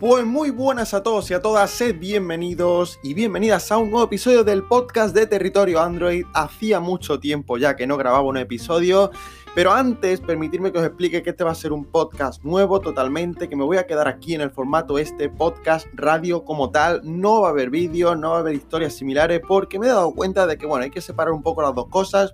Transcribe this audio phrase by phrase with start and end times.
[0.00, 4.06] Pues muy buenas a todos y a todas, sed bienvenidos y bienvenidas a un nuevo
[4.06, 6.24] episodio del podcast de Territorio Android.
[6.32, 9.10] Hacía mucho tiempo ya que no grababa un episodio,
[9.54, 13.50] pero antes permitirme que os explique que este va a ser un podcast nuevo totalmente,
[13.50, 17.42] que me voy a quedar aquí en el formato este podcast radio como tal, no
[17.42, 20.46] va a haber vídeo, no va a haber historias similares porque me he dado cuenta
[20.46, 22.32] de que bueno, hay que separar un poco las dos cosas.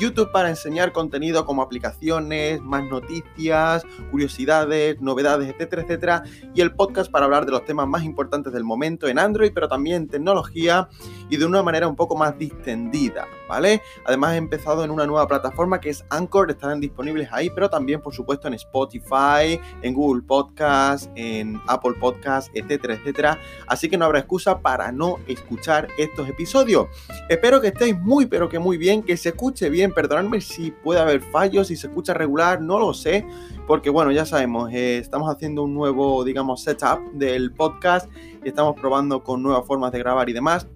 [0.00, 6.22] YouTube para enseñar contenido como aplicaciones, más noticias, curiosidades, novedades, etcétera, etcétera.
[6.54, 9.68] Y el podcast para hablar de los temas más importantes del momento en Android, pero
[9.68, 10.88] también tecnología
[11.28, 13.82] y de una manera un poco más distendida, ¿vale?
[14.04, 18.00] Además he empezado en una nueva plataforma que es Anchor, estarán disponibles ahí, pero también
[18.00, 23.38] por supuesto en Spotify, en Google Podcast, en Apple Podcast, etcétera, etcétera.
[23.66, 26.86] Así que no habrá excusa para no escuchar estos episodios.
[27.28, 31.00] Espero que estéis muy, pero que muy bien, que se escuche bien perdonadme si puede
[31.00, 33.26] haber fallos, si se escucha regular, no lo sé,
[33.66, 38.08] porque bueno, ya sabemos, eh, estamos haciendo un nuevo, digamos, setup del podcast
[38.44, 40.68] y estamos probando con nuevas formas de grabar y demás.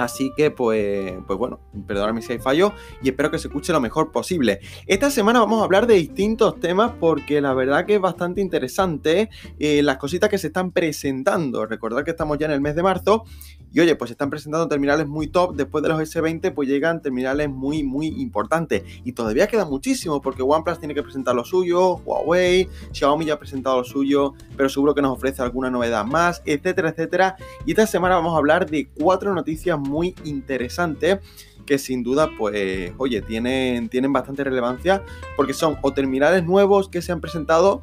[0.00, 3.82] Así que, pues, pues bueno, perdóname si hay fallo y espero que se escuche lo
[3.82, 4.60] mejor posible.
[4.86, 9.28] Esta semana vamos a hablar de distintos temas porque la verdad que es bastante interesante
[9.58, 11.66] eh, las cositas que se están presentando.
[11.66, 13.24] Recordad que estamos ya en el mes de marzo
[13.72, 15.54] y oye, pues están presentando terminales muy top.
[15.54, 18.82] Después de los S20, pues llegan terminales muy, muy importantes.
[19.04, 23.38] Y todavía queda muchísimo porque OnePlus tiene que presentar lo suyo, Huawei, Xiaomi ya ha
[23.38, 27.36] presentado lo suyo, pero seguro que nos ofrece alguna novedad más, etcétera, etcétera.
[27.66, 29.89] Y esta semana vamos a hablar de cuatro noticias muy
[30.24, 31.18] interesantes
[31.66, 35.04] que sin duda, pues, oye, tienen, tienen bastante relevancia
[35.36, 37.82] porque son o terminales nuevos que se han presentado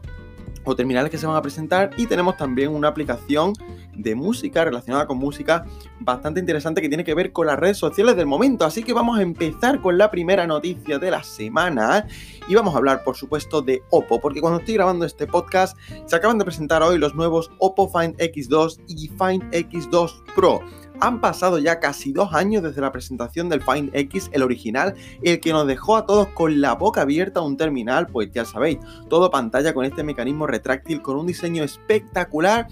[0.67, 3.53] o terminales que se van a presentar y tenemos también una aplicación
[3.95, 5.65] de música relacionada con música
[6.01, 8.65] bastante interesante que tiene que ver con las redes sociales del momento.
[8.65, 12.05] Así que vamos a empezar con la primera noticia de la semana
[12.49, 16.15] y vamos a hablar por supuesto de Oppo, porque cuando estoy grabando este podcast se
[16.15, 20.59] acaban de presentar hoy los nuevos Oppo Find X2 y Find X2 Pro.
[20.99, 25.39] Han pasado ya casi dos años desde la presentación del Find X, el original, el
[25.39, 29.29] que nos dejó a todos con la boca abierta un terminal, pues ya sabéis, todo
[29.29, 32.67] pantalla con este mecanismo retráctil, con un diseño espectacular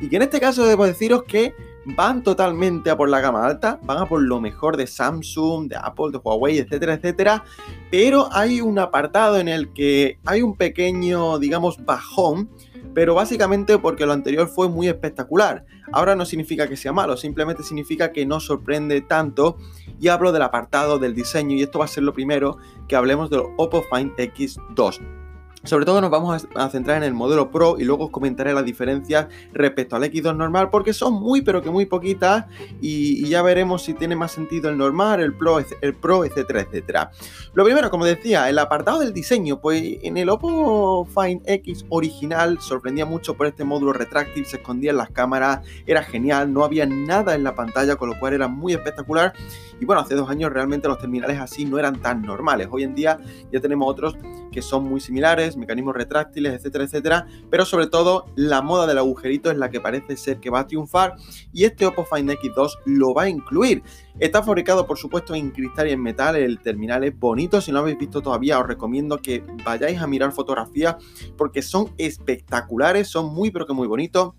[0.00, 3.78] y que en este caso debo deciros que van totalmente a por la gama alta,
[3.82, 7.44] van a por lo mejor de Samsung, de Apple, de Huawei, etcétera, etcétera,
[7.90, 12.48] pero hay un apartado en el que hay un pequeño, digamos, bajón
[12.94, 15.64] pero básicamente porque lo anterior fue muy espectacular.
[15.92, 19.58] Ahora no significa que sea malo, simplemente significa que no sorprende tanto
[20.00, 23.30] y hablo del apartado del diseño y esto va a ser lo primero que hablemos
[23.30, 25.23] del Oppo Find X2.
[25.64, 28.66] Sobre todo nos vamos a centrar en el modelo Pro y luego os comentaré las
[28.66, 32.44] diferencias respecto al X2 normal porque son muy pero que muy poquitas
[32.82, 37.10] y, ya veremos si tiene más sentido el normal, el Pro, el Pro, etcétera, etcétera.
[37.54, 42.60] Lo primero, como decía, el apartado del diseño, pues en el Oppo Find X original
[42.60, 46.84] sorprendía mucho por este módulo retráctil, se escondía en las cámaras, era genial, no había
[46.84, 49.32] nada en la pantalla, con lo cual era muy espectacular.
[49.80, 52.68] Y bueno, hace dos años realmente los terminales así no eran tan normales.
[52.70, 53.18] Hoy en día
[53.50, 54.16] ya tenemos otros
[54.54, 57.26] que son muy similares mecanismos retráctiles, etcétera, etcétera.
[57.50, 60.66] Pero sobre todo la moda del agujerito es la que parece ser que va a
[60.68, 61.16] triunfar
[61.52, 63.82] y este Oppo Find X2 lo va a incluir.
[64.20, 67.78] Está fabricado por supuesto en cristal y en metal, el terminal es bonito, si no
[67.78, 70.94] lo habéis visto todavía os recomiendo que vayáis a mirar fotografías
[71.36, 74.34] porque son espectaculares, son muy pero que muy bonitos.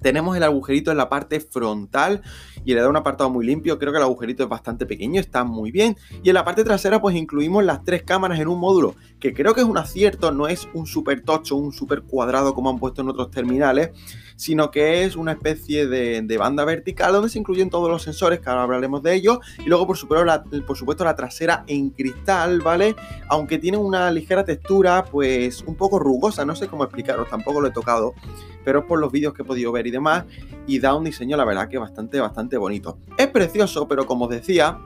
[0.00, 2.22] Tenemos el agujerito en la parte frontal
[2.64, 3.78] y le da un apartado muy limpio.
[3.78, 5.96] Creo que el agujerito es bastante pequeño, está muy bien.
[6.22, 9.54] Y en la parte trasera pues incluimos las tres cámaras en un módulo, que creo
[9.54, 13.02] que es un acierto, no es un super tocho, un super cuadrado como han puesto
[13.02, 13.90] en otros terminales,
[14.40, 18.48] sino que es una especie de, banda vertical donde se incluyen todos los sensores, que
[18.48, 19.38] ahora hablaremos de ellos.
[19.58, 22.96] Y luego por supuesto, la, por supuesto la trasera en cristal, ¿vale?
[23.28, 27.68] Aunque tiene una ligera textura pues un poco rugosa, no sé cómo explicaros, tampoco lo
[27.68, 28.14] he tocado,
[28.64, 30.24] pero es por los vídeos que he podido ver y demás,
[30.66, 32.96] y da un diseño la verdad que bastante, bastante bonito.
[33.18, 34.78] Es precioso, pero como os decía,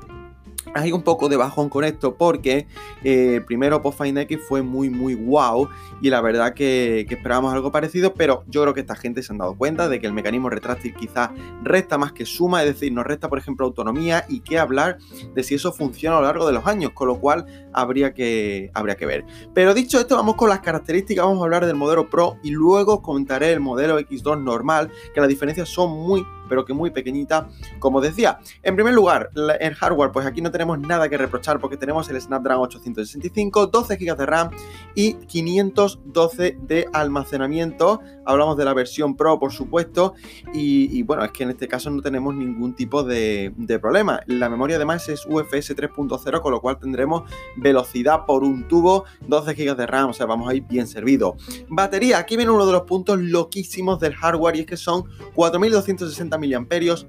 [0.72, 2.66] hay un poco de bajón con esto porque
[3.02, 5.69] eh, primero Post X fue muy muy wow
[6.00, 9.38] y la verdad que, esperábamos algo parecido, pero yo creo que esta gente se han
[9.38, 11.32] dado cuenta de que el mecanismo retráctil quizá
[11.62, 14.99] resta más que suma, es decir, nos resta por ejemplo autonomía y qué hablar
[15.34, 18.70] de si eso funciona a lo largo de los años, con lo cual habría que,
[18.75, 19.25] habría que ver.
[19.55, 23.02] Pero dicho esto, vamos con las características, vamos a hablar del modelo Pro y luego
[23.02, 26.25] comentaré el modelo X2 normal, que las diferencias son muy
[26.55, 27.49] pero que muy pequeñita,
[27.81, 28.39] como decía.
[28.62, 32.21] En primer lugar, el hardware, pues aquí no tenemos nada que reprochar porque tenemos el
[32.21, 34.51] Snapdragon 865, 12 GB de RAM
[34.95, 38.03] y 512 de almacenamiento.
[38.25, 40.15] Hablamos de la versión Pro, por supuesto,
[40.53, 43.53] y, bueno, es que en este caso no tenemos ningún tipo de,
[43.83, 44.21] problema.
[44.29, 49.55] La memoria además es UFS 3.0, con lo cual tendremos velocidad por un tubo, 12
[49.55, 51.37] GB de RAM, o sea, vamos a ir bien servido.
[51.69, 55.05] Batería, aquí viene uno de los puntos loquísimos del hardware y es que son
[55.35, 56.44] 4260 mAh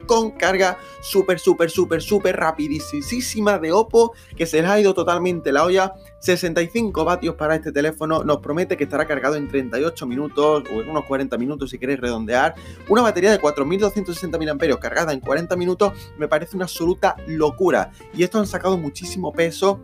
[0.06, 5.52] con carga súper, súper, súper, súper rapidísima de Oppo que se les ha ido totalmente
[5.52, 5.94] la olla.
[6.20, 10.90] 65 vatios para este teléfono, nos promete que estará cargado en 38 minutos o en
[10.90, 12.56] unos 40 minutos si queréis redondear.
[12.90, 17.92] Una batería de 4260 mAh cargada en 40 minutos me parece una absoluta locura.
[18.14, 19.80] Y esto han sacado muchísimo peso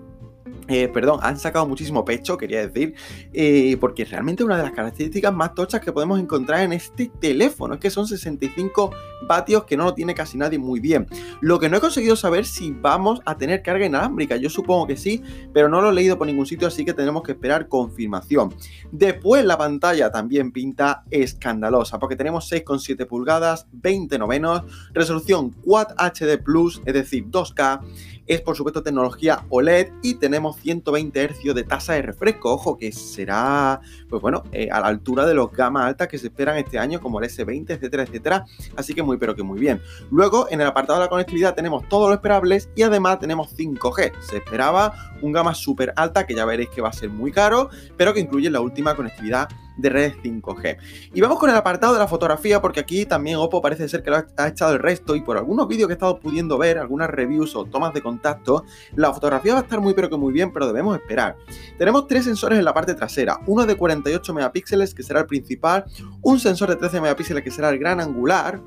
[0.67, 2.95] eh, perdón, han sacado muchísimo pecho, quería decir,
[3.33, 7.73] eh, porque realmente una de las características más tochas que podemos encontrar en este teléfono
[7.73, 8.91] es que son 65
[9.27, 11.07] vatios que no lo tiene casi nadie muy bien.
[11.41, 14.97] Lo que no he conseguido saber si vamos a tener carga inalámbrica, yo supongo que
[14.97, 15.21] sí,
[15.53, 18.53] pero no lo he leído por ningún sitio, así que tenemos que esperar confirmación.
[18.91, 26.41] Después la pantalla también pinta escandalosa, porque tenemos 6,7 pulgadas, 20 novenos, resolución Quad HD
[26.41, 27.81] Plus, es decir, 2K
[28.27, 32.53] es por supuesto tecnología OLED y tenemos 120 Hz de tasa de refresco.
[32.53, 36.27] Ojo que será, pues bueno, eh, a la altura de los gama altas que se
[36.27, 38.45] esperan este año, como el S20, etcétera, etcétera.
[38.75, 39.81] Así que muy, pero que muy bien.
[40.11, 44.13] Luego, en el apartado de la conectividad tenemos todo lo esperables y además tenemos 5G.
[44.21, 47.69] Se esperaba un gama súper alta, que ya veréis que va a ser muy caro,
[47.97, 50.77] pero que incluye la última conectividad de redes 5G.
[51.13, 54.09] Y vamos con el apartado de la fotografía, porque aquí también Oppo parece ser que
[54.09, 57.09] lo ha echado el resto y por algunos vídeos que he estado pudiendo ver, algunas
[57.09, 58.65] reviews o tomas de contacto,
[58.95, 61.35] la fotografía va a estar muy pero que muy bien, pero debemos esperar.
[61.77, 65.85] Tenemos tres sensores en la parte trasera, uno de 48 megapíxeles que será el principal,
[66.21, 68.61] un sensor de 13 megapíxeles que será el gran angular,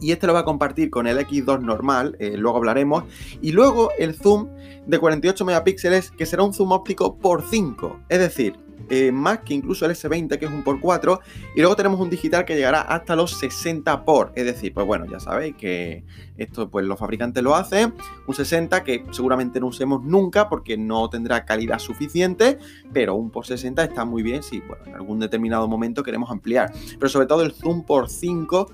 [0.00, 3.04] y este lo va a compartir con el X2 normal, eh, luego hablaremos,
[3.40, 4.48] y luego el zoom
[4.86, 8.56] de 48 megapíxeles que será un zoom óptico por 5, es decir,
[8.94, 11.20] eh, más que incluso el S20 que es un por 4
[11.56, 15.06] y luego tenemos un digital que llegará hasta los 60 por, es decir, pues bueno,
[15.06, 16.04] ya sabéis que
[16.36, 17.94] esto pues los fabricantes lo hacen,
[18.26, 22.58] un 60 que seguramente no usemos nunca porque no tendrá calidad suficiente,
[22.92, 26.70] pero un por 60 está muy bien si bueno, en algún determinado momento queremos ampliar,
[26.98, 28.70] pero sobre todo el zoom por 5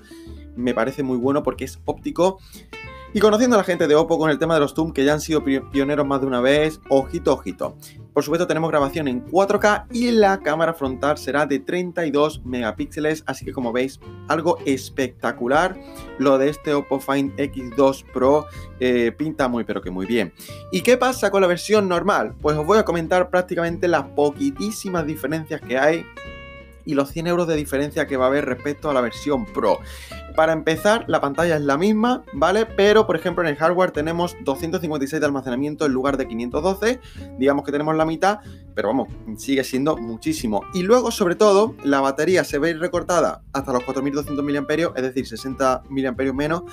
[0.57, 2.39] me parece muy bueno porque es óptico.
[3.11, 5.13] Y conociendo a la gente de Oppo con el tema de los zoom, que ya
[5.13, 7.75] han sido pioneros más de una vez, ojito, ojito.
[8.19, 13.45] Por supuesto tenemos grabación en 4K y la cámara frontal será de 32 megapíxeles, así
[13.45, 15.77] que como veis, algo espectacular.
[16.17, 18.45] Lo de este Oppo Find X2 Pro
[18.81, 20.33] eh, pinta muy pero que muy bien.
[20.69, 22.35] ¿Y qué pasa con la versión normal?
[22.41, 26.05] Pues os voy a comentar prácticamente las poquitísimas diferencias que hay
[26.83, 29.79] y los 100 euros de diferencia que va a haber respecto a la versión Pro.
[30.39, 32.65] Para empezar, la pantalla es la misma, ¿vale?
[32.65, 37.01] Pero, por ejemplo, en el hardware tenemos 256 de almacenamiento en lugar de 512.
[37.37, 38.39] Digamos que tenemos la mitad,
[38.73, 40.63] pero vamos, sigue siendo muchísimo.
[40.73, 45.27] Y luego, sobre todo, la batería se ve recortada hasta los 4200 mAh, es decir,
[45.27, 46.63] 60 mAh menos,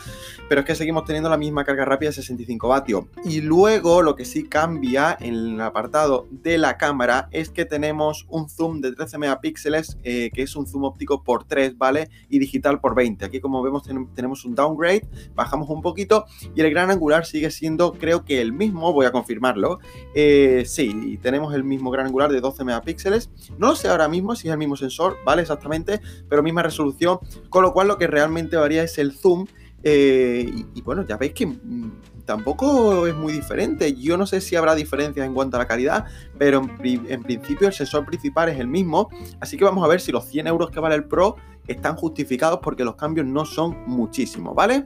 [0.48, 3.06] pero es que seguimos teniendo la misma carga rápida de 65 vatios.
[3.24, 8.26] Y luego, lo que sí cambia en el apartado de la cámara es que tenemos
[8.28, 12.08] un zoom de 13 megapíxeles, eh, que es un zoom óptico por 3, ¿vale?
[12.28, 13.24] Y digital por 20.
[13.24, 13.82] Aquí como vemos
[14.14, 16.24] tenemos un downgrade, bajamos un poquito
[16.54, 19.78] y el gran angular sigue siendo creo que el mismo, voy a confirmarlo.
[20.14, 23.30] Eh, sí, tenemos el mismo gran angular de 12 megapíxeles.
[23.58, 25.42] No lo sé ahora mismo si es el mismo sensor, ¿vale?
[25.42, 27.18] Exactamente, pero misma resolución,
[27.48, 29.46] con lo cual lo que realmente varía es el zoom.
[29.88, 33.94] Eh, y, bueno, ya veis que mm, tampoco es muy diferente.
[33.94, 36.06] Yo no sé si habrá diferencias en cuanto a la calidad,
[36.38, 39.10] pero en, en, principio el sensor principal es el mismo.
[39.38, 41.36] Así que vamos a ver si los 100 euros que vale el Pro
[41.66, 44.84] están justificados porque los cambios no son muchísimos, ¿vale?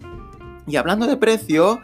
[0.67, 1.81] Y hablando de precio,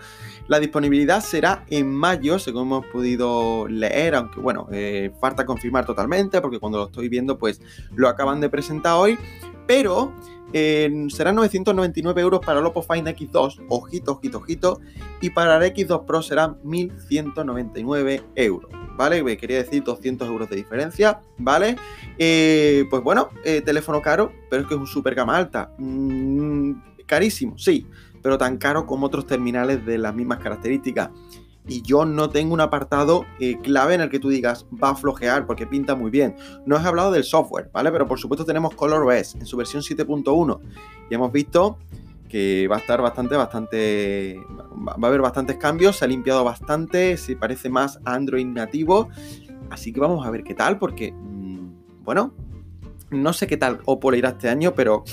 [0.48, 6.40] la disponibilidad será en mayo, según hemos podido leer, aunque bueno, eh, falta confirmar totalmente
[6.40, 7.60] porque cuando lo estoy viendo pues
[7.94, 9.18] lo acaban de presentar hoy,
[9.66, 10.12] pero
[10.52, 14.80] serán 999 euros para el Oppo Find X2, ojito, ojito, ojito,
[15.20, 18.70] y para el X2 Pro serán 1199 euros.
[18.96, 19.36] ¿vale?
[19.36, 21.76] Quería decir 200 euros de diferencia, ¿vale?
[22.18, 25.72] Eh, pues bueno, eh, teléfono caro, pero es que es un super gama alta.
[25.78, 26.72] Mm,
[27.06, 27.86] carísimo, sí,
[28.22, 31.10] pero tan caro como otros terminales de las mismas características.
[31.68, 34.94] Y yo no tengo un apartado eh, clave en el que tú digas va a
[34.94, 36.36] flojear porque pinta muy bien.
[36.64, 37.90] No he hablado del software, ¿vale?
[37.90, 40.60] Pero por supuesto tenemos ColorOS en su versión 7.1.
[41.10, 41.78] Y hemos visto
[42.28, 44.40] que va a estar bastante, bastante,
[44.86, 49.08] va a haber bastantes cambios, se ha limpiado bastante, se parece más a Android nativo,
[49.70, 52.34] así que vamos a ver qué tal, porque, mm, bueno,
[53.10, 55.04] no sé qué tal Oppo le irá este año, pero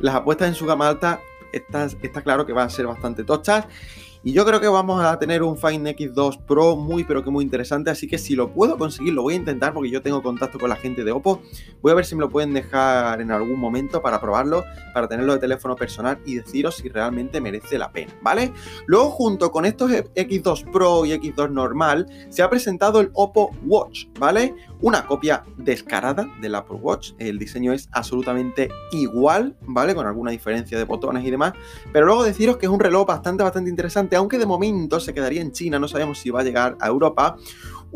[0.00, 1.20] las apuestas en su gama alta
[1.52, 3.66] está, está claro que van a ser bastante tochas.
[4.26, 7.44] Y yo creo que vamos a tener un Find X2 Pro muy pero que muy
[7.44, 10.58] interesante, así que si lo puedo conseguir, lo voy a intentar porque yo tengo contacto
[10.58, 11.42] con la gente de Oppo.
[11.82, 14.64] Voy a ver si me lo pueden dejar en algún momento para probarlo,
[14.94, 18.50] para tenerlo de teléfono personal y deciros si realmente merece la pena, ¿vale?
[18.86, 24.06] Luego junto con estos X2 Pro y X2 normal, se ha presentado el Oppo Watch,
[24.18, 24.54] ¿vale?
[24.80, 27.12] Una copia descarada del Apple Watch.
[27.18, 29.94] El diseño es absolutamente igual, ¿vale?
[29.94, 31.52] Con alguna diferencia de botones y demás.
[31.92, 35.42] Pero luego deciros que es un reloj bastante, bastante interesante aunque de momento se quedaría
[35.42, 37.36] en China, no sabemos si va a llegar a Europa.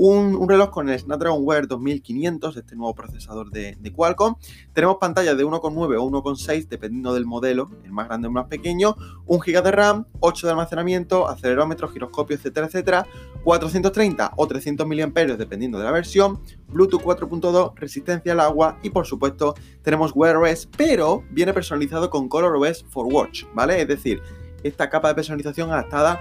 [0.00, 4.36] Un, reloj con el Snapdragon Wear 2500, este nuevo procesador de, Qualcomm.
[4.72, 8.46] Tenemos pantallas de 1,9 o 1,6 dependiendo del modelo, el más grande o el más
[8.46, 8.94] pequeño,
[9.26, 13.06] 1 GB de RAM, 8 de almacenamiento, acelerómetro, giroscopio, etcétera, etcétera,
[13.42, 19.04] 430 o 300 mAh dependiendo de la versión, Bluetooth 4.2, resistencia al agua y por
[19.04, 23.82] supuesto tenemos Wear OS, pero viene personalizado con ColorOS for Watch, ¿vale?
[23.82, 24.22] Es decir,
[24.62, 26.20] esta capa de personalización adaptada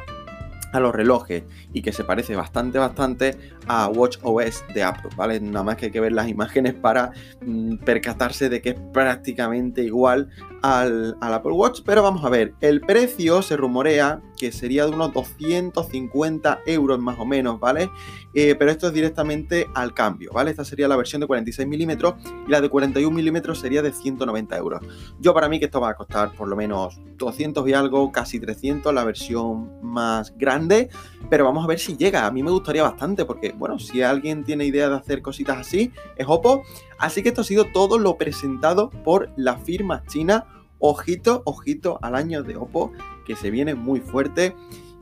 [0.74, 5.40] a los relojes y que se parece bastante, bastante a Watch OS de Apple, ¿vale?
[5.40, 7.12] Nada más que hay que ver las imágenes para
[7.46, 10.30] mm, percatarse de que es prácticamente igual
[10.62, 15.14] al, Apple Watch, pero vamos a ver, el precio se rumorea que sería de unos
[15.14, 17.90] 250 euros más o menos, ¿vale?
[18.34, 20.52] Eh, pero esto es directamente al cambio, ¿vale?
[20.52, 22.16] Esta sería la versión de 46 milímetros
[22.48, 24.82] y la de 41 milímetros sería de 190 euros.
[25.20, 28.40] Yo para mí que esto va a costar por lo menos 200 y algo, casi
[28.40, 30.90] 300, la versión más grande,
[31.30, 32.26] pero vamos a ver si llega.
[32.26, 35.92] A mí me gustaría bastante porque, bueno, si alguien tiene idea de hacer cositas así,
[36.16, 36.64] es Oppo.
[37.00, 40.46] Así que esto ha sido todo lo presentado por la firma china.
[40.80, 42.92] Ojito, ojito al año de Oppo,
[43.28, 44.56] que se viene muy fuerte.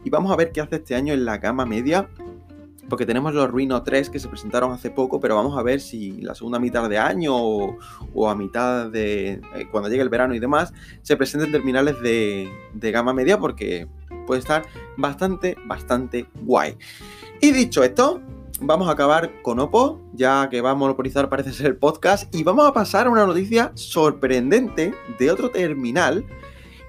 [0.04, 2.10] Y vamos a ver qué hace este año en la gama media.
[2.90, 6.22] Porque tenemos los Reno 3 que se presentaron hace poco, pero vamos a ver si
[6.22, 10.40] la segunda mitad de año o, a mitad de eh, cuando llegue el verano y
[10.40, 13.88] demás, se presenten terminales de, de gama media porque
[14.28, 14.66] puede estar
[14.98, 16.78] bastante, bastante guay.
[17.42, 18.22] Y dicho esto,
[18.62, 22.44] vamos a acabar con Oppo, ya que va a monopolizar parece ser el podcast, y
[22.44, 26.26] vamos a pasar a una noticia sorprendente de otro terminal,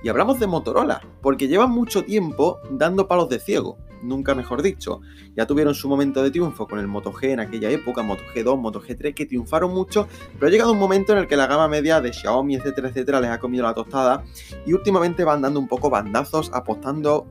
[0.03, 5.01] y hablamos de Motorola, porque llevan mucho tiempo dando palos de ciego, nunca mejor dicho.
[5.35, 8.59] Ya tuvieron su momento de triunfo con el Moto G en aquella época, Moto G2,
[8.59, 11.69] Moto G3, que triunfaron mucho, pero ha llegado un momento en el que la gama
[11.69, 14.25] media de Xiaomi, etcétera, etcétera, les ha comido la tostada,
[14.65, 17.27] y últimamente van dando un poco bandazos, apostando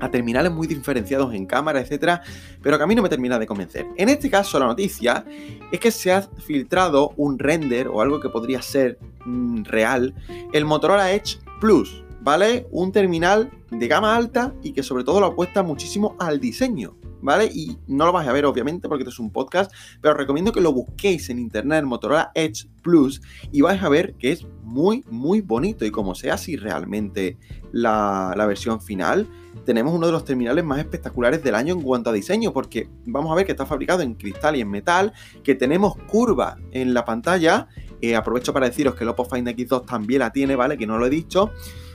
[0.00, 2.22] a terminales muy diferenciados en cámara, etcétera,
[2.62, 3.86] pero que a mí no me termina de convencer.
[3.96, 5.24] En este caso, la noticia
[5.72, 10.14] es que se ha filtrado un render o algo que podría ser mm, real,
[10.52, 12.66] el Motorola Edge Plus, ¿vale?
[12.70, 16.96] Un terminal de gama alta y que sobre todo lo apuesta muchísimo al diseño.
[17.26, 17.46] ¿Vale?
[17.52, 20.52] Y no lo vais a ver, obviamente, porque esto es un podcast, pero os recomiendo
[20.52, 25.04] que lo busquéis en internet, Motorola Edge Plus, y vais a ver que es muy,
[25.10, 25.84] muy bonito.
[25.84, 27.36] Y como sea así realmente
[27.72, 29.28] la, la versión final,
[29.64, 33.32] tenemos uno de los terminales más espectaculares del año en cuanto a diseño, porque vamos
[33.32, 37.04] a ver que está fabricado en cristal y en metal, que tenemos curva en la
[37.04, 37.66] pantalla.
[38.00, 40.78] Eh, aprovecho para deciros que el Oppo Find X2 también la tiene, ¿vale?
[40.78, 41.50] Que no lo he dicho.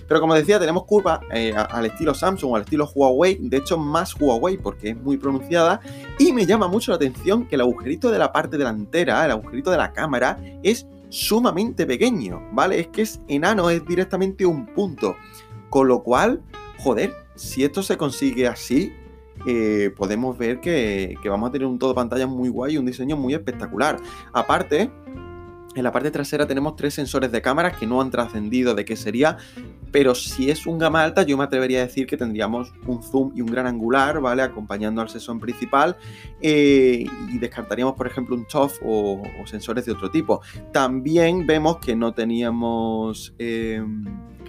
[0.08, 3.78] Pero como decía, tenemos curva eh, al estilo Samsung o al estilo Huawei, de hecho
[3.78, 5.80] más Huawei porque es muy pronunciada.
[6.20, 9.72] Y me llama mucho la atención que el agujerito de la parte delantera, el agujerito
[9.72, 12.80] de la cámara, es sumamente pequeño, ¿vale?
[12.80, 15.16] Es que es enano, es directamente un punto.
[15.70, 16.42] Con lo cual,
[16.80, 18.92] joder, si esto se consigue así,
[19.46, 23.18] eh, podemos ver que, vamos a tener un todo pantalla muy guay y un diseño
[23.18, 24.00] muy espectacular.
[24.34, 24.92] Aparte,
[25.76, 28.96] en la parte trasera tenemos tres sensores de cámara que no han trascendido de qué
[28.96, 29.38] sería,
[29.92, 33.32] pero si es un gama alta yo me atrevería a decir que tendríamos un zoom
[33.36, 34.42] y un gran angular, ¿vale?
[34.42, 35.98] Acompañando al sensor principal
[36.42, 40.42] eh, y descartaríamos, por ejemplo, un TOF o, sensores de otro tipo.
[40.72, 43.34] También vemos que no teníamos...
[43.38, 44.06] Em,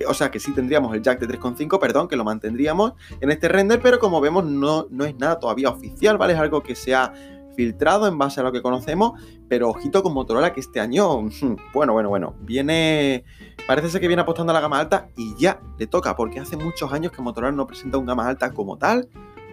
[0.09, 3.49] o sea, que sí tendríamos el jack de 3.5, perdón, que lo mantendríamos en este
[3.49, 6.33] render, pero como vemos no, no es nada todavía oficial, ¿vale?
[6.33, 7.13] Es algo que se ha
[7.55, 11.23] filtrado en base a lo que conocemos, pero ojito con Motorola que este año,
[11.75, 13.25] bueno, bueno, bueno, viene,
[13.67, 16.57] parece ser que viene apostando a la gama alta y ya le toca, porque hace
[16.57, 19.09] muchos años que Motorola no presenta un gama alta como tal.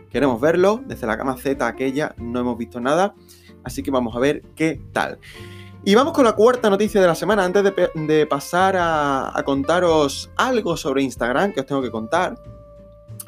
[0.10, 3.13] Queremos verlo, desde la gama Z aquella no hemos visto nada,
[3.63, 5.20] así que vamos a ver qué tal.
[5.86, 10.75] Y vamos con la cuarta noticia de la semana, antes de, pasar a contaros algo
[10.75, 12.36] sobre Instagram que os tengo que contar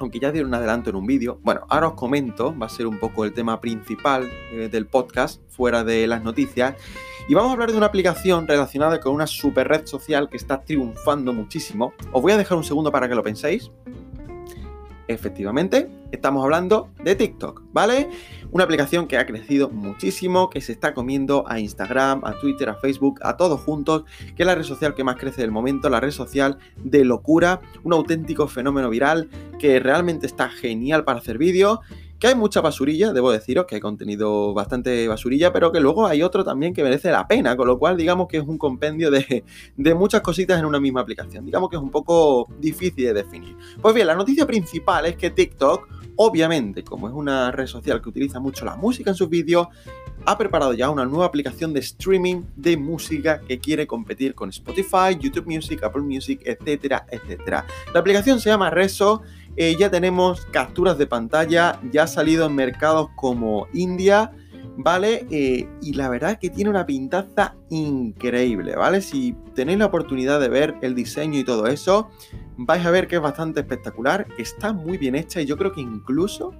[0.01, 1.39] aunque ya dieron un adelanto en un vídeo.
[1.43, 5.41] Bueno, ahora os comento, va a ser un poco el tema principal eh, del podcast,
[5.50, 6.75] fuera de las noticias.
[7.27, 10.62] Y vamos a hablar de una aplicación relacionada con una super red social que está
[10.62, 11.93] triunfando muchísimo.
[12.12, 13.72] Os voy a dejar un segundo para que lo penséis.
[15.13, 18.10] Efectivamente, estamos hablando de TikTok, ¿vale?
[18.51, 22.75] Una aplicación que ha crecido muchísimo, que se está comiendo a Instagram, a Twitter, a
[22.75, 26.00] Facebook, a todos juntos, que es la red social que más crece del momento, la
[26.00, 31.80] red social de locura, un auténtico fenómeno viral que realmente está genial para hacer vídeos
[32.22, 36.22] que hay mucha basurilla, debo deciros que hay contenido bastante basurilla, pero que luego hay
[36.22, 39.44] otro también que merece la pena, con lo cual digamos que es un compendio de,
[39.96, 41.44] muchas cositas en una misma aplicación.
[41.44, 43.58] Digamos que es un poco difícil de definir.
[43.82, 48.10] Pues bien, la noticia principal es que TikTok, obviamente, como es una red social que
[48.10, 49.68] utiliza mucho la música en sus vídeos,
[50.24, 55.18] ha preparado ya una nueva aplicación de streaming de música que quiere competir con Spotify,
[55.20, 57.66] YouTube Music, Apple Music, etcétera, etcétera.
[57.96, 59.24] La aplicación se llama Reso
[59.58, 64.31] eh, ya tenemos capturas de pantalla, ya ha salido en mercados como India,
[64.77, 65.25] ¿vale?
[65.29, 69.01] Eh, y la verdad es que tiene una pintaza increíble, ¿vale?
[69.01, 72.10] Si tenéis la oportunidad de ver el diseño y todo eso,
[72.58, 75.81] vais a ver que es bastante espectacular, está muy bien hecha y yo creo que
[75.81, 76.53] incluso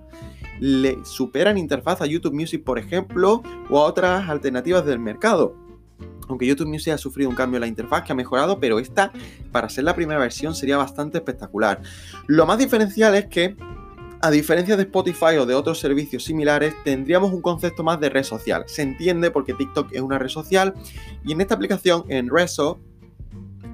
[0.60, 5.56] le superan interfaz a YouTube Music, por ejemplo, o a otras alternativas del mercado
[6.28, 9.12] aunque YouTube Music ha sufrido un cambio en la interfaz que ha mejorado, pero esta,
[9.52, 11.82] para ser la primera versión, sería bastante espectacular.
[12.28, 13.56] Lo más diferencial es que
[14.24, 18.24] a diferencia de Spotify o de otros servicios similares, tendríamos un concepto más de red
[18.24, 18.64] social.
[18.68, 20.76] Se entiende porque TikTok es una red social
[21.26, 22.80] y en esta aplicación, en Reso,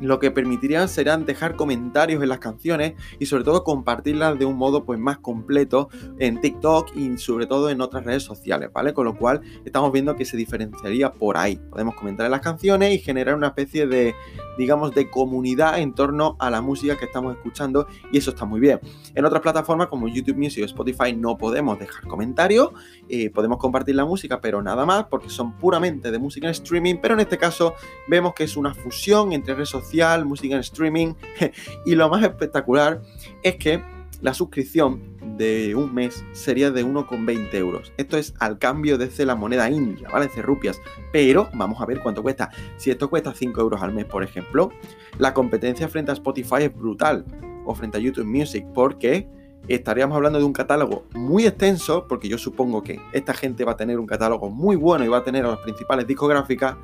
[0.02, 4.58] lo que permitirían serán dejar comentarios en las canciones y sobre todo compartirlas de un
[4.58, 5.90] modo pues más completo
[6.20, 8.94] en TikTok y sobre todo en otras redes sociales, ¿vale?
[8.94, 11.60] Con lo cual estamos viendo que se diferenciaría por ahí.
[11.70, 14.16] Podemos comentar en las canciones y generar una especie de,
[14.58, 18.60] digamos, de comunidad en torno a la música que estamos escuchando y eso está muy
[18.60, 18.80] bien.
[19.16, 22.72] En otras plataformas como YouTube Music o Spotify no podemos dejar comentarios,
[23.10, 26.96] eh, podemos compartir la música, pero nada más porque son puramente de música en streaming,
[27.02, 27.74] pero en este caso
[28.08, 29.87] vemos que es una fusión entre redes sociales,
[30.26, 31.14] música en streaming
[31.86, 33.02] y lo más espectacular
[33.44, 33.82] es que
[34.22, 37.92] la suscripción de un mes sería de 1,20 euros.
[37.98, 40.28] Esto es al cambio desde la moneda india, ¿vale?
[40.28, 40.82] De rupias.
[41.12, 42.50] Pero vamos a ver cuánto cuesta.
[42.78, 44.72] Si esto cuesta 5 euros al mes, por ejemplo,
[45.20, 47.26] la competencia frente a Spotify es brutal.
[47.66, 49.28] O frente a YouTube Music, porque
[49.68, 53.78] estaríamos hablando de un catálogo muy extenso, porque yo supongo que esta gente va a
[53.78, 56.78] tener un catálogo muy bueno y va a tener a las principales discográficas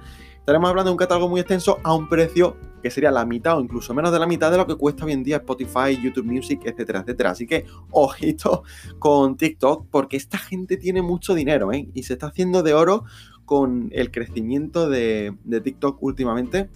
[0.43, 3.61] estaremos hablando de un catálogo muy extenso a un precio que sería la mitad o
[3.61, 6.59] incluso menos de la mitad de lo que cuesta hoy en día Spotify, YouTube Music,
[6.65, 7.29] etcétera, etcétera.
[7.29, 8.63] Así que ojito
[8.99, 11.87] con TikTok porque esta gente tiene mucho dinero ¿eh?
[11.93, 13.05] y se está haciendo de oro
[13.45, 15.33] con el crecimiento de,
[15.63, 16.69] TikTok últimamente.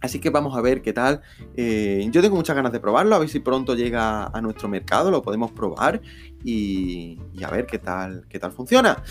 [0.00, 1.20] Así que vamos a ver qué tal.
[1.58, 5.10] Eh, yo tengo muchas ganas de probarlo, a ver si pronto llega a nuestro mercado,
[5.10, 6.00] lo podemos probar
[6.42, 9.02] y, y a ver qué tal, qué tal funciona.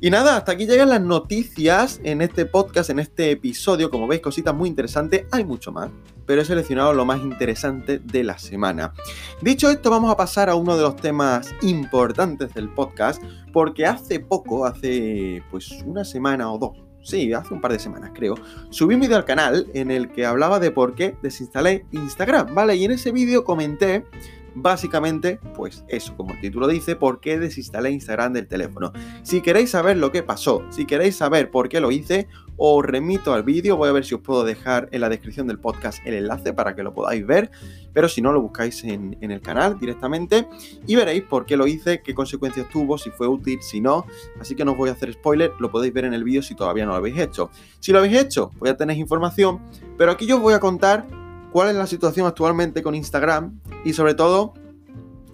[0.00, 3.90] Y nada, hasta aquí llegan las noticias en este podcast, en este episodio.
[3.90, 5.26] Como veis, cositas muy interesantes.
[5.32, 5.90] Hay mucho más,
[6.24, 8.92] pero he seleccionado lo más interesante de la semana.
[9.42, 13.20] Dicho esto, vamos a pasar a uno de los temas importantes del podcast,
[13.52, 18.12] porque hace poco, hace pues una semana o dos, sí, hace un par de semanas
[18.14, 18.36] creo,
[18.70, 22.76] subí un vídeo al canal en el que hablaba de por qué desinstalé Instagram, ¿vale?
[22.76, 24.04] Y en ese vídeo comenté
[24.60, 28.92] Básicamente, pues eso, como el título dice, ¿por qué desinstalé Instagram del teléfono?
[29.22, 33.34] Si queréis saber lo que pasó, si queréis saber por qué lo hice, os remito
[33.34, 36.14] al vídeo, voy a ver si os puedo dejar en la descripción del podcast el
[36.14, 37.52] enlace para que lo podáis ver,
[37.92, 40.48] pero si no lo buscáis en, el canal directamente
[40.88, 44.06] y veréis por qué lo hice, qué consecuencias tuvo, si fue útil, si no,
[44.40, 46.56] así que no os voy a hacer spoiler, lo podéis ver en el vídeo si
[46.56, 47.48] todavía no lo habéis hecho.
[47.78, 49.60] Si lo habéis hecho, pues ya tenéis información,
[49.96, 51.06] pero aquí yo os voy a contar
[51.52, 54.54] cuál es la situación actualmente con Instagram y sobre todo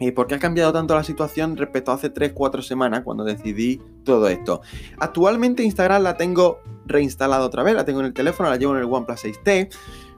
[0.01, 3.81] eh, por qué ha cambiado tanto la situación respecto a hace 3-4 semanas cuando decidí
[4.05, 4.61] todo esto.
[4.99, 8.81] Actualmente Instagram la tengo reinstalada otra vez, la tengo en el teléfono, la llevo en
[8.81, 9.73] el OnePlus 6T,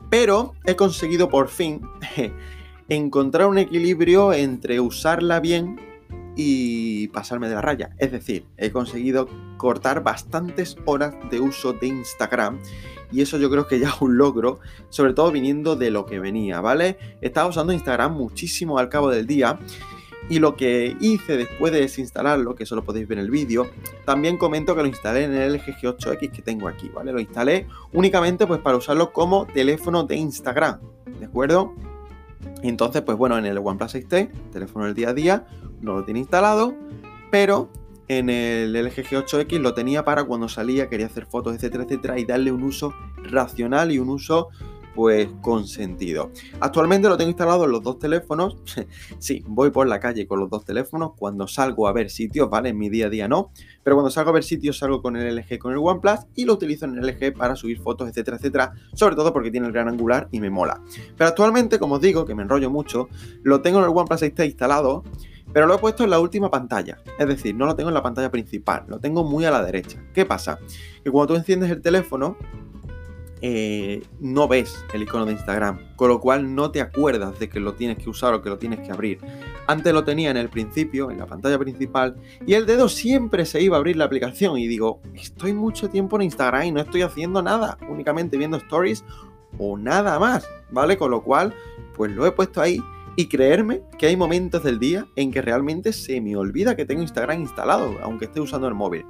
[0.09, 1.83] pero he conseguido por fin
[2.89, 5.79] encontrar un equilibrio entre usarla bien
[6.37, 7.91] y pasarme de la raya.
[7.99, 12.61] Es decir, he conseguido cortar bastantes horas de uso de Instagram
[13.11, 16.19] y eso yo creo que ya es un logro, sobre todo viniendo de lo que
[16.19, 16.99] venía, ¿vale?
[17.21, 19.59] Estaba usando Instagram muchísimo al cabo del día
[20.29, 23.69] y lo que hice después de desinstalarlo, que eso lo podéis ver en el vídeo,
[24.05, 27.13] también comento que lo instalé en el LG G8X que tengo aquí, ¿vale?
[27.13, 30.81] Lo instalé únicamente pues para usarlo como teléfono de Instagram,
[31.21, 31.75] ¿de acuerdo?
[32.63, 35.47] Entonces, pues bueno, en el OnePlus 6T, teléfono del día a día,
[35.81, 36.75] no lo tiene instalado,
[37.31, 37.71] pero
[38.09, 42.25] en el LG G8X lo tenía para cuando salía, quería hacer fotos, etcétera, etcétera, y
[42.25, 42.95] darle un uso
[43.31, 44.49] racional y un uso
[44.97, 46.31] pues con sentido.
[46.59, 48.57] Actualmente lo tengo instalado en los dos teléfonos.
[49.19, 51.13] sí, voy por la calle con los dos teléfonos.
[51.19, 52.71] Cuando salgo a ver sitios, ¿vale?
[52.71, 53.51] En mi día a día no.
[53.85, 56.55] Pero cuando salgo a ver sitios salgo con el LG, con el OnePlus y lo
[56.55, 58.73] utilizo en el LG para subir fotos, etcétera, etcétera.
[58.95, 60.81] Sobre todo porque tiene el gran angular y me mola.
[61.15, 63.11] Pero actualmente, como os digo, que me enrollo mucho,
[63.43, 65.05] lo tengo en el OnePlus 6T instalado
[65.53, 66.99] pero lo he puesto en la última pantalla.
[67.19, 70.03] Es decir, no lo tengo en la pantalla principal, lo tengo muy a la derecha.
[70.13, 70.59] ¿Qué pasa?
[71.03, 72.37] Que cuando tú enciendes el teléfono,
[73.43, 77.61] eh, no ves el icono de Instagram, con lo cual no te acuerdas de que
[77.61, 79.19] lo tienes que usar o que lo tienes que abrir.
[79.67, 83.61] Antes lo tenía en el principio, en la pantalla principal, y el dedo siempre se
[83.61, 87.03] iba a abrir la aplicación y digo, estoy mucho tiempo en Instagram y no estoy
[87.03, 89.05] haciendo nada, únicamente viendo stories
[89.59, 90.97] o nada más, ¿vale?
[90.97, 91.55] Con lo cual,
[91.95, 92.81] pues lo he puesto ahí
[93.17, 97.03] y creerme que hay momentos del día en que realmente se me olvida que tengo
[97.03, 99.05] Instagram instalado, aunque esté usando el móvil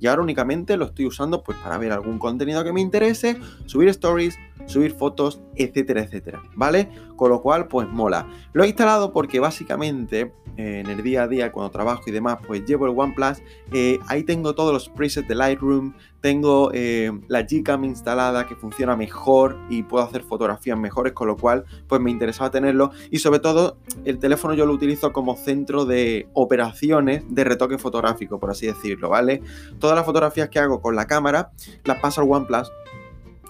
[0.00, 3.88] y ahora únicamente lo estoy usando pues para ver algún contenido que me interese, subir
[3.88, 6.88] stories, subir fotos, etcétera, etcétera, ¿vale?
[7.16, 8.28] Con lo cual pues mola.
[8.52, 12.38] Lo he instalado porque básicamente eh, en el día a día cuando trabajo y demás
[12.46, 13.42] pues llevo el OnePlus,
[13.72, 18.96] eh, ahí tengo todos los presets de Lightroom, tengo eh, la Gcam instalada que funciona
[18.96, 23.38] mejor y puedo hacer fotografías mejores, con lo cual pues me interesaba tenerlo y sobre
[23.38, 28.66] todo el teléfono yo lo utilizo como centro de operaciones de retoque fotográfico, por así
[28.66, 29.42] decirlo, ¿vale?
[29.78, 31.52] Todas las fotografías que hago con la cámara
[31.84, 32.70] las paso al OnePlus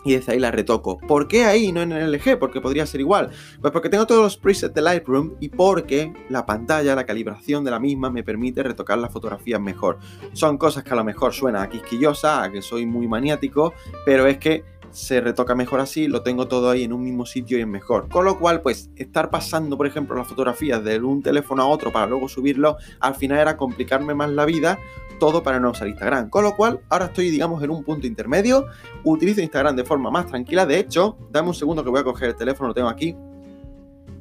[0.07, 0.99] y desde ahí la retoco.
[0.99, 2.39] ¿Por qué ahí no en el LG?
[2.39, 3.31] Porque podría ser igual.
[3.61, 7.73] Pues porque tengo todos los presets de Lightroom y porque la pantalla, la calibración de
[7.73, 9.99] la misma me permite retocar las fotografías mejor.
[10.33, 14.29] Son cosas que a lo mejor suena a quisquillosa, a que soy muy maniático, pero
[14.29, 17.61] es que se retoca mejor así, lo tengo todo ahí en un mismo sitio y
[17.61, 18.09] es mejor.
[18.09, 21.93] Con lo cual, pues, estar pasando, por ejemplo, las fotografías de un teléfono a otro
[21.93, 24.79] para luego subirlo, al final era complicarme más la vida,
[25.21, 26.31] todo para no usar Instagram.
[26.31, 28.69] Con lo cual, ahora estoy, digamos, en un punto intermedio,
[29.05, 30.65] utilizo Instagram de forma más tranquila.
[30.65, 33.15] De hecho, dame un segundo que voy a coger el teléfono, lo tengo aquí.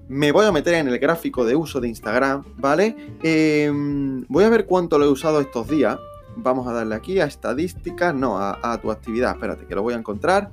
[0.09, 3.15] Me voy a meter en el gráfico de uso de Instagram, ¿vale?
[3.23, 5.97] Em, voy a ver cuánto lo he usado estos días.
[6.35, 9.31] Vamos a darle aquí a estadísticas, no, a tu actividad.
[9.31, 10.51] Espérate, que lo voy a encontrar.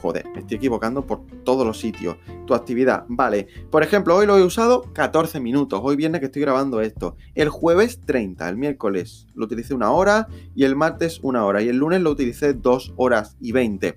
[0.00, 2.16] Joder, me estoy equivocando por todos los sitios.
[2.46, 3.48] Tu actividad, vale.
[3.70, 5.80] Por ejemplo, hoy lo he usado 14 minutos.
[5.82, 7.16] Hoy viernes que estoy grabando esto.
[7.34, 11.62] El jueves 30, el miércoles lo utilicé una hora y el martes una hora.
[11.62, 13.96] Y el lunes lo utilicé 2 horas y 20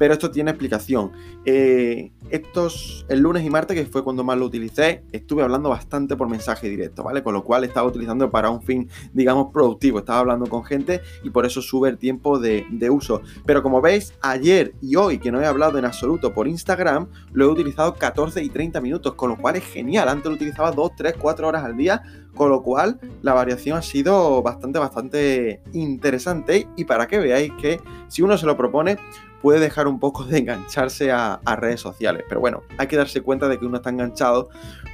[0.00, 1.12] pero esto tiene explicación.
[1.44, 6.16] Eh, estos, el lunes y martes, que fue cuando más lo utilicé, estuve hablando bastante
[6.16, 7.22] por mensaje directo, ¿vale?
[7.22, 9.98] Con lo cual estaba utilizando para un fin, digamos, productivo.
[9.98, 13.20] Estaba hablando con gente y por eso sube el tiempo de, de uso.
[13.44, 17.44] Pero como veis, ayer y hoy, que no he hablado en absoluto por Instagram, lo
[17.44, 20.08] he utilizado 14 y 30 minutos, con lo cual es genial.
[20.08, 22.02] Antes lo utilizaba 2, 3, 4 horas al día,
[22.34, 26.68] con lo cual la variación ha sido bastante, bastante interesante.
[26.76, 28.98] Y para que veáis que si uno se lo propone,
[29.42, 32.24] puede dejar un poco de engancharse a, redes sociales.
[32.28, 34.48] Pero bueno, hay que darse cuenta de que uno está enganchado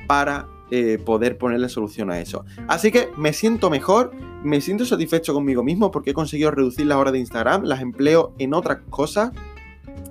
[0.06, 2.44] para eh, poder ponerle solución a eso.
[2.68, 6.98] Así que me siento mejor, me siento satisfecho conmigo mismo porque he conseguido reducir las
[6.98, 9.30] horas de Instagram, las empleo en otras cosas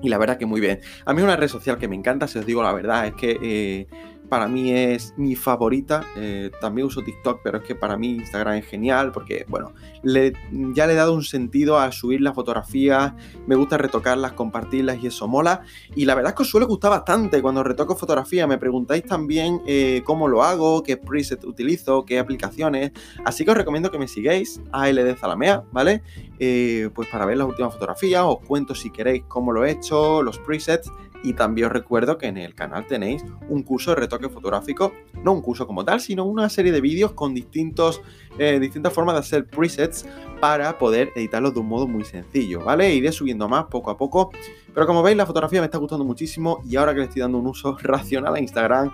[0.01, 0.79] y la verdad que muy bien.
[1.05, 3.37] A mí una red social que me encanta, si os digo la verdad, es que
[3.41, 3.87] eh,
[4.29, 6.05] para mí es mi favorita.
[6.17, 10.87] Eh, también uso TikTok, pero es que para mí Instagram es genial porque, bueno, ya
[10.87, 13.13] le he dado un sentido a subir las fotografías,
[13.47, 15.61] me gusta retocarlas, compartirlas y eso mola.
[15.95, 18.47] Y la verdad es que os suele gustar bastante cuando retoco fotografía.
[18.47, 22.91] Me preguntáis también eh, cómo lo hago, qué preset utilizo, qué aplicaciones.
[23.23, 26.03] Así que os recomiendo que me sigáis a LD Zalamea, ¿vale?
[26.39, 30.21] Eh, pues para ver las últimas fotografías, os cuento si queréis cómo lo he hecho,
[30.21, 30.91] los presets
[31.23, 35.33] y también os recuerdo que en el canal tenéis un curso de retoque fotográfico, no
[35.33, 38.01] un curso como tal, sino una serie de vídeos con distintos,
[38.37, 40.05] eh, distintas formas de hacer presets
[40.39, 42.93] para poder editarlos de un modo muy sencillo, ¿vale?
[42.93, 44.31] Iré subiendo más poco a poco,
[44.73, 47.37] pero como veis la fotografía me está gustando muchísimo y ahora que le estoy dando
[47.37, 48.91] un uso racional a Instagram,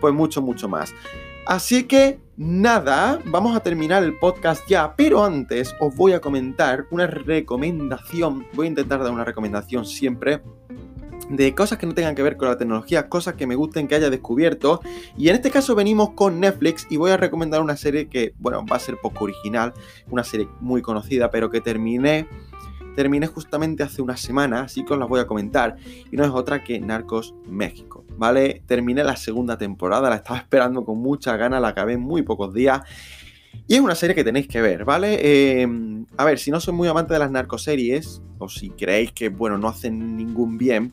[0.00, 0.94] pues mucho, mucho más.
[1.46, 6.86] Así que nada, vamos a terminar el podcast ya, pero antes os voy a comentar
[6.90, 10.40] una recomendación, voy a intentar dar una recomendación siempre
[11.28, 13.94] de cosas que no tengan que ver con la tecnología, cosas que me gusten que
[13.94, 14.80] haya descubierto.
[15.16, 18.64] Y en este caso venimos con Netflix y voy a recomendar una serie que, bueno,
[18.70, 19.72] va a ser poco original,
[20.10, 22.28] una serie muy conocida, pero que terminé,
[22.96, 25.76] terminé justamente hace una semana, así que os la voy a comentar.
[26.10, 28.62] Y no es otra que Narcos México, ¿vale?
[28.66, 32.52] Terminé la segunda temporada, la estaba esperando con mucha ganas, la acabé en muy pocos
[32.52, 32.82] días.
[33.66, 35.60] Y es una serie que tenéis que ver, ¿vale?
[35.62, 39.28] Em, a ver, si no sois muy amante de las narcoseries, o si creéis que,
[39.28, 40.92] bueno, no hacen ningún bien,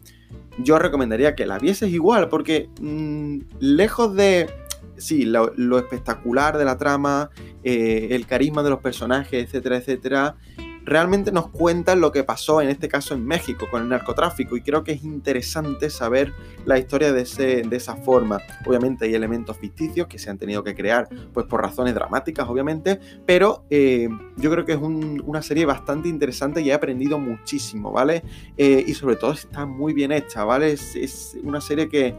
[0.60, 4.50] yo recomendaría que la vieses igual, porque mm, lejos de,
[4.98, 7.30] sí, lo, espectacular de la trama,
[7.64, 10.36] eh, el carisma de los personajes, etcétera, etcétera,
[10.84, 14.62] realmente nos cuentan lo que pasó en este caso en México con el narcotráfico y
[14.62, 16.34] creo que es interesante saber
[16.66, 18.40] la historia de, ese, de esa forma.
[18.66, 23.00] Obviamente hay elementos ficticios que se han tenido que crear pues por razones dramáticas obviamente,
[23.26, 28.24] pero eh, yo creo que es una serie bastante interesante y he aprendido muchísimo, ¿vale?
[28.58, 30.72] Eh, y sobre todo está muy bien hecha, ¿vale?
[30.72, 32.16] es una serie que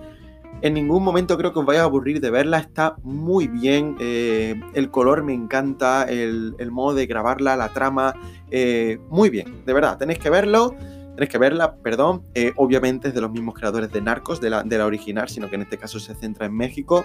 [0.61, 4.61] En ningún momento creo que os vaya a aburrir de verla, está muy bien, eh,
[4.75, 8.15] el color me encanta, el, modo de grabarla, la trama,
[8.51, 10.75] eh, muy bien, de verdad, tenéis que verlo.
[11.15, 12.23] Tenéis que verla, perdón.
[12.35, 15.51] Eh, obviamente es de los mismos creadores de Narcos, de la, de la original, sino
[15.51, 17.05] que en este caso se centra en México.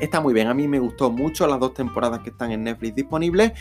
[0.00, 2.94] Está muy bien, a mí me gustó mucho las dos temporadas que están en Netflix
[2.96, 3.52] disponibles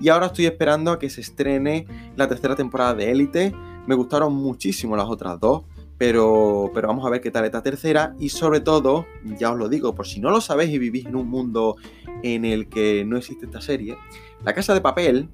[0.00, 3.52] y ahora estoy esperando a que se estrene la tercera temporada de Élite.
[3.86, 5.62] Me gustaron muchísimo las otras dos,
[5.98, 9.06] pero, pero vamos a ver qué tal esta tercera y sobre todo,
[9.38, 11.76] ya os lo digo, por si no lo sabéis y vivís en un mundo
[12.22, 13.96] en el que no existe esta serie,
[14.44, 15.28] La Casa de Papel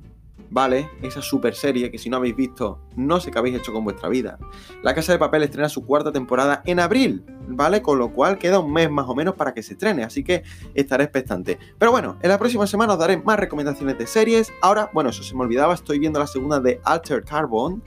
[0.53, 0.91] ¿vale?
[1.01, 4.11] Esa super serie que si no habéis visto, no sé qué habéis hecho con vuestra
[4.11, 4.39] vida.
[4.83, 7.81] La Casa de Papel estrena su cuarta temporada en abril, ¿vale?
[7.81, 10.43] Con lo cual queda un mes más o menos para que se estrene, así que
[10.75, 11.59] estaré expectante.
[11.79, 14.53] Pero bueno, en la próxima semana os daré más recomendaciones de series.
[14.61, 17.83] Ahora, bueno, eso se me olvidaba, estoy viendo la segunda de Alter Carbon.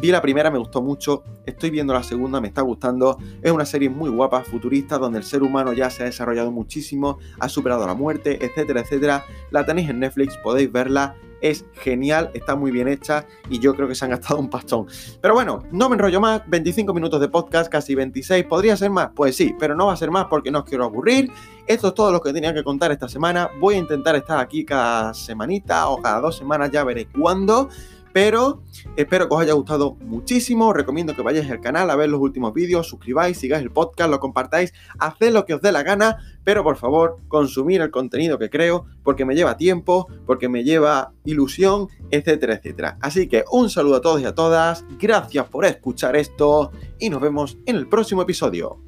[0.00, 1.24] Vi la primera, me gustó mucho.
[1.44, 3.18] Estoy viendo la segunda, me está gustando.
[3.42, 7.18] Es una serie muy guapa, futurista, donde el ser humano ya se ha desarrollado muchísimo,
[7.40, 9.24] ha superado la muerte, etcétera, etcétera.
[9.50, 13.88] La tenéis en Netflix, podéis verla es genial, está muy bien hecha y yo creo
[13.88, 14.86] que se han gastado un pastón.
[15.20, 19.10] Pero bueno, no me enrollo más, 25 minutos de podcast, casi 26, ¿podría ser más?
[19.14, 21.30] Pues sí, pero no va a ser más porque no os quiero aburrir.
[21.66, 23.50] Esto es todo lo que tenía que contar esta semana.
[23.60, 27.68] Voy a intentar estar aquí cada semanita o cada dos semanas, ya veré cuándo.
[28.12, 28.62] Pero
[28.96, 30.68] espero que os haya gustado muchísimo.
[30.68, 34.10] Os recomiendo que vayáis al canal a ver los últimos vídeos, suscribáis, sigáis el podcast,
[34.10, 36.18] lo compartáis, haced lo que os dé la gana.
[36.44, 41.12] Pero por favor, consumir el contenido que creo, porque me lleva tiempo, porque me lleva
[41.24, 42.98] ilusión, etcétera, etcétera.
[43.00, 44.84] Así que un saludo a todos y a todas.
[44.98, 48.87] Gracias por escuchar esto y nos vemos en el próximo episodio.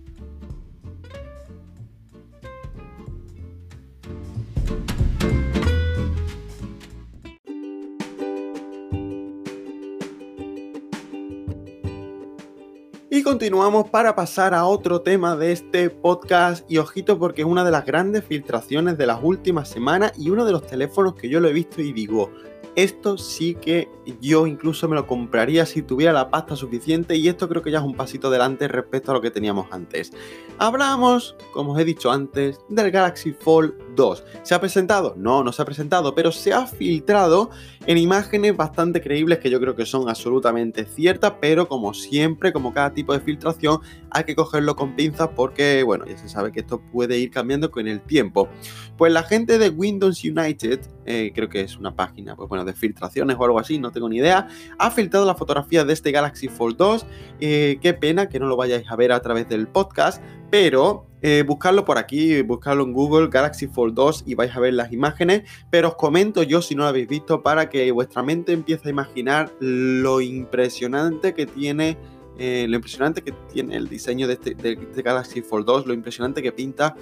[13.20, 16.64] Y continuamos para pasar a otro tema de este podcast.
[16.70, 20.46] Y ojito porque es una de las grandes filtraciones de las últimas semanas y uno
[20.46, 22.30] de los teléfonos que yo lo he visto y digo,
[22.76, 23.88] esto sí que
[24.20, 27.78] yo incluso me lo compraría si tuviera la pasta suficiente y esto creo que ya
[27.78, 30.12] es un pasito adelante respecto a lo que teníamos antes.
[30.58, 34.24] Hablamos, como os he dicho antes, del Galaxy Fold 2.
[34.42, 35.14] ¿Se ha presentado?
[35.16, 37.50] No, no se ha presentado, pero se ha filtrado
[37.86, 42.72] en imágenes bastante creíbles que yo creo que son absolutamente ciertas, pero como siempre, como
[42.72, 43.80] cada tipo de filtración,
[44.10, 47.70] hay que cogerlo con pinzas porque, bueno, ya se sabe que esto puede ir cambiando
[47.70, 48.48] con el tiempo.
[48.96, 50.80] Pues la gente de Windows United,
[51.10, 54.08] eh, creo que es una página, pues bueno, de filtraciones o algo así, no tengo
[54.08, 54.46] ni idea,
[54.78, 57.06] ha filtrado la fotografía de este Galaxy Fold 2.
[57.40, 61.42] Eh, qué pena que no lo vayáis a ver a través del podcast, pero eh,
[61.44, 65.42] buscarlo por aquí, buscarlo en Google, Galaxy Fold 2 y vais a ver las imágenes,
[65.68, 68.90] pero os comento yo si no lo habéis visto para que vuestra mente empiece a
[68.90, 71.98] imaginar lo impresionante que tiene
[72.38, 76.40] eh, lo impresionante que tiene el diseño de este, este Galaxy Fold 2, lo impresionante
[76.40, 76.94] que pinta,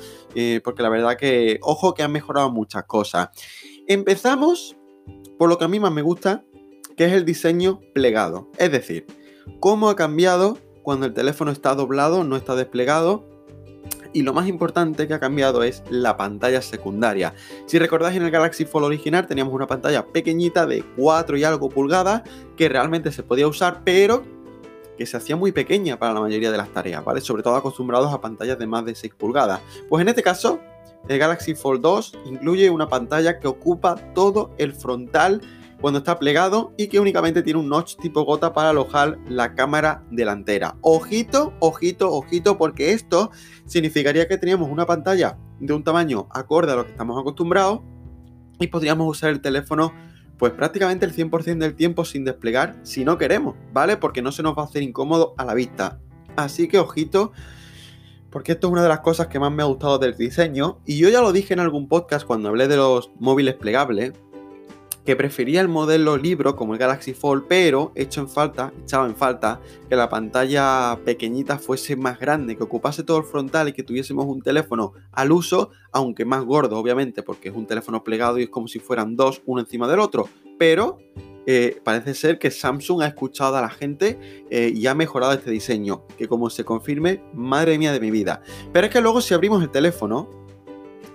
[0.64, 3.28] porque la verdad que, ojo, que han mejorado muchas cosas.
[3.90, 4.76] Empezamos
[5.38, 6.44] por lo que a mí más me gusta,
[6.94, 8.50] que es el diseño plegado.
[8.58, 9.06] Es decir,
[9.60, 13.24] cómo ha cambiado cuando el teléfono está doblado, no está desplegado.
[14.12, 17.32] Y lo más importante que ha cambiado es la pantalla secundaria.
[17.64, 21.70] Si recordáis en el Galaxy Fold original teníamos una pantalla pequeñita de 4 y algo
[21.70, 22.24] pulgadas
[22.58, 24.22] que realmente se podía usar, pero
[24.98, 27.22] que se hacía muy pequeña para la mayoría de las tareas, ¿vale?
[27.22, 29.62] Sobre todo acostumbrados a pantallas de más de 6 pulgadas.
[29.88, 30.60] Pues en este caso
[31.08, 35.40] el Galaxy Fold 2 incluye una pantalla que ocupa todo el frontal
[35.80, 40.02] cuando está plegado y que únicamente tiene un notch tipo gota para alojar la cámara
[40.10, 40.76] delantera.
[40.80, 43.30] Ojito, ojito, ojito, porque esto
[43.64, 47.80] significaría que teníamos una pantalla de un tamaño acorde a lo que estamos acostumbrados
[48.58, 49.92] y podríamos usar el teléfono
[50.36, 53.96] pues prácticamente el 100% del tiempo sin desplegar si no queremos, ¿vale?
[53.96, 56.00] Porque no se nos va a hacer incómodo a la vista.
[56.36, 57.32] Así que ojito
[58.30, 60.98] porque esto es una de las cosas que más me ha gustado del diseño, y
[60.98, 64.12] yo ya lo dije en algún podcast cuando hablé de los móviles plegables,
[65.08, 69.16] que prefería el modelo libro como el Galaxy Fold, pero hecho en falta, echaba en
[69.16, 73.82] falta que la pantalla pequeñita fuese más grande, que ocupase todo el frontal y que
[73.82, 78.42] tuviésemos un teléfono al uso, aunque más gordo, obviamente, porque es un teléfono plegado y
[78.42, 80.98] es como si fueran dos, uno encima del otro, pero
[81.50, 85.50] eh, parece ser que Samsung ha escuchado a la gente eh, y ha mejorado este
[85.50, 88.42] diseño, que como se confirme, madre mía de mi vida.
[88.70, 90.28] Pero es que luego si abrimos el teléfono,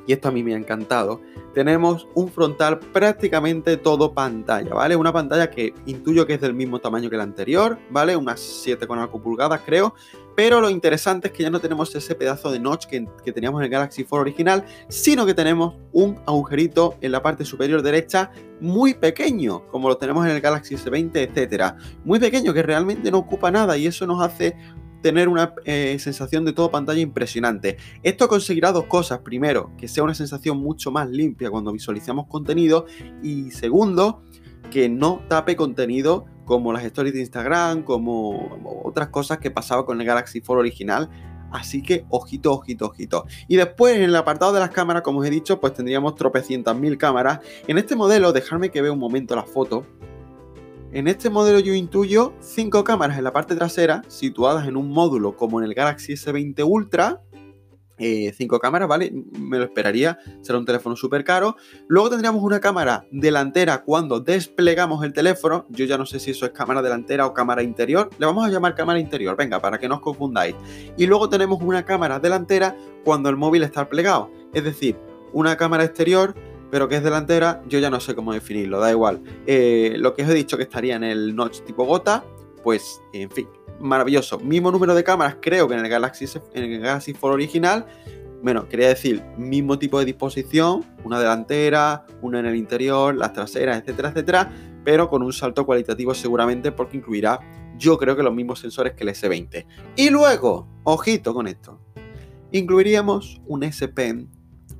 [0.07, 1.21] y esto a mí me ha encantado,
[1.53, 4.95] tenemos un frontal prácticamente todo pantalla, ¿vale?
[4.95, 8.15] Una pantalla que intuyo que es del mismo tamaño que la anterior, ¿vale?
[8.15, 9.93] Unas 7,5 pulgadas creo,
[10.35, 13.65] pero lo interesante es que ya no tenemos ese pedazo de notch que, teníamos en
[13.65, 18.93] el Galaxy Fold original, sino que tenemos un agujerito en la parte superior derecha muy
[18.93, 21.77] pequeño, como lo tenemos en el Galaxy S20, etcétera.
[22.03, 24.55] Muy pequeño, que realmente no ocupa nada y eso nos hace
[25.03, 27.77] tener una eh, sensación de todo pantalla impresionante.
[28.01, 29.19] Esto conseguirá dos cosas.
[29.19, 32.85] Primero, que sea una sensación mucho más limpia cuando visualizamos contenido.
[33.21, 34.23] Y segundo,
[34.73, 40.01] que no tape contenido como las stories de Instagram, como otras cosas que pasaba con
[40.01, 41.11] el Galaxy Fold original.
[41.51, 43.25] Así que ojito, ojito, ojito.
[43.47, 46.75] Y después en el apartado de las cámaras, como os he dicho, pues tendríamos tropecientas
[46.75, 47.41] mil cámaras.
[47.67, 49.85] En este modelo, dejarme que vea un momento la foto.
[50.91, 55.37] En este modelo yo intuyo cinco cámaras en la parte trasera, situadas en un módulo
[55.37, 57.21] como en el Galaxy S20 Ultra,
[58.35, 59.11] 5 eh, cámaras, ¿vale?
[59.39, 61.55] Me lo esperaría, será un teléfono súper caro.
[61.87, 65.65] Luego tendríamos una cámara delantera cuando desplegamos el teléfono.
[65.69, 68.09] Yo ya no sé si eso es cámara delantera o cámara interior.
[68.17, 70.55] Le vamos a llamar cámara interior, venga, para que no os confundáis.
[70.97, 74.31] Y luego tenemos una cámara delantera cuando el móvil está plegado.
[74.53, 74.97] Es decir,
[75.31, 76.35] una cámara exterior
[76.73, 79.21] pero que es delantera, yo ya no sé cómo definirlo, da igual.
[79.45, 82.25] Eh, lo que os he dicho que estaría en el notch tipo gota,
[82.63, 83.47] pues en fin,
[83.79, 84.39] maravilloso.
[84.39, 87.85] Mismo número de cámaras, creo que en el Galaxy, en el Galaxy Fold original.
[88.41, 93.79] Bueno, quería decir, mismo tipo de disposición, una delantera, una en el interior, las traseras,
[93.79, 94.51] etcétera, etcétera,
[94.83, 97.39] pero con un salto cualitativo seguramente porque incluirá,
[97.77, 99.65] yo creo que los mismos sensores que el S20.
[99.95, 101.79] Y luego, ojito con esto,
[102.51, 104.29] incluiríamos un S Pen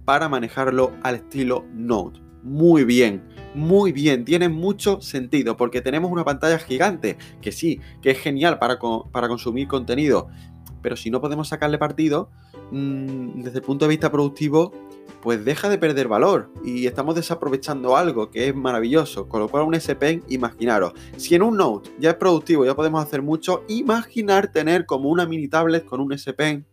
[0.04, 2.20] para manejarlo al estilo Note.
[2.44, 3.24] Muy bien,
[3.56, 8.60] muy bien, tiene mucho sentido porque tenemos una pantalla gigante, que sí, que es genial
[8.60, 8.80] para,
[9.12, 10.28] para consumir contenido,
[10.84, 12.30] pero si no podemos sacarle partido,
[12.72, 14.72] mm, desde el punto de vista productivo,
[15.22, 19.30] pues deja de perder valor y estamos desaprovechando algo que es maravilloso.
[19.30, 23.02] Con lo cual, un S imaginaros, si en un Note ya es productivo, ya podemos
[23.02, 26.66] hacer mucho, imaginar tener como una mini tablet con un S en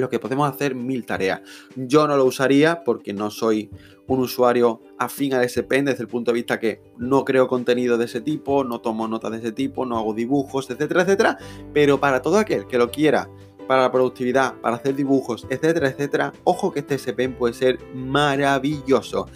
[0.00, 1.42] lo que podemos hacer mil tareas.
[1.76, 3.70] Yo no lo usaría porque no soy
[4.06, 7.98] un usuario afín a ese pen desde el punto de vista que no creo contenido
[7.98, 11.38] de ese tipo, no tomo notas de ese tipo, no hago dibujos, etcétera, etcétera.
[11.72, 13.28] Pero para todo aquel que lo quiera,
[13.66, 17.78] para la productividad, para hacer dibujos, etcétera, etcétera, ojo que este S Pen puede ser
[17.94, 19.26] maravilloso.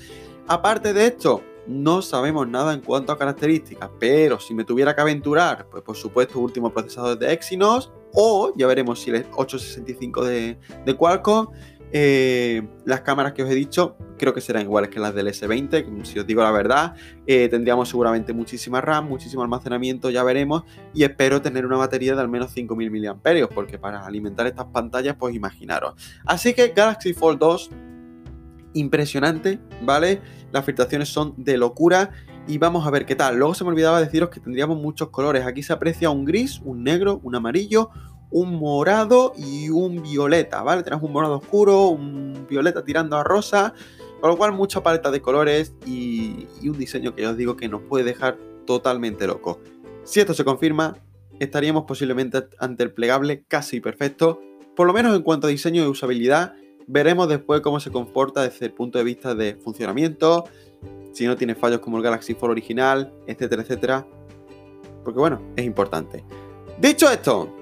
[0.47, 5.01] Aparte de esto, no sabemos nada en cuanto a características, pero si me tuviera que
[5.01, 10.59] aventurar, pues por supuesto último procesador de Exynos, o ya veremos si el 865 de,
[10.85, 11.49] de Qualcomm.
[11.93, 16.05] Eh, las cámaras que os he dicho creo que serán iguales que las del S20,
[16.05, 16.95] si os digo la verdad.
[17.27, 20.65] Eh, tendríamos seguramente muchísima RAM, muchísimo almacenamiento, ya veremos.
[20.93, 25.17] Y espero tener una batería de al menos 5000 mAh, porque para alimentar estas pantallas,
[25.19, 25.95] pues imaginaros.
[26.27, 27.71] Así que Galaxy Fold 2,
[28.75, 30.21] impresionante, ¿vale?
[30.53, 32.11] Las filtraciones son de locura
[32.47, 33.37] y vamos a ver qué tal.
[33.37, 35.47] Luego se me olvidaba deciros que tendríamos muchos colores.
[35.47, 37.91] Aquí se aprecia un gris, un negro, un amarillo,
[38.31, 40.83] un morado y un violeta, ¿vale?
[40.83, 43.75] Tenemos un morado oscuro, un violeta tirando a rosa,
[44.21, 47.69] con lo cual mucha paleta de colores y, un diseño que ya os digo que
[47.69, 49.61] nos puede dejar totalmente loco.
[50.05, 50.97] Si esto se confirma,
[51.39, 54.41] estaríamos posiblemente ante el plegable casi perfecto,
[54.77, 56.55] por lo menos en cuanto a diseño y usabilidad.
[56.87, 60.45] Veremos después cómo se comporta desde el punto de vista de funcionamiento,
[61.13, 64.07] si no tiene fallos como el Galaxy Fold original, etcétera, etcétera.
[65.05, 66.25] Porque bueno, es importante.
[66.79, 67.60] Dicho esto,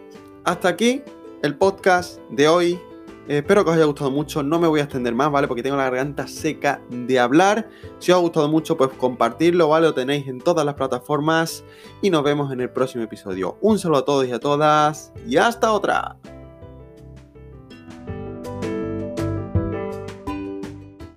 [0.49, 1.03] hasta aquí
[1.43, 2.81] el podcast de hoy.
[3.29, 4.43] espero que os haya gustado mucho.
[4.43, 5.47] No me voy a extender más, ¿vale?
[5.47, 7.69] Porque tengo la garganta seca de hablar.
[7.99, 9.89] Si os ha gustado mucho, pues compartirlo, ¿vale?
[9.89, 11.65] Lo tenéis en todas las plataformas.
[12.01, 13.59] Y nos vemos en el próximo episodio.
[13.61, 15.13] Un saludo a todos y a todas.
[15.27, 16.17] Y hasta otra.